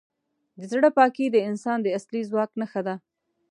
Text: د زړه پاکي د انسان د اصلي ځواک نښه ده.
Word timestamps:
د 0.57 0.59
زړه 0.71 0.89
پاکي 0.97 1.25
د 1.31 1.37
انسان 1.49 1.77
د 1.81 1.87
اصلي 1.97 2.21
ځواک 2.29 2.51
نښه 2.59 2.81
ده. 2.87 2.95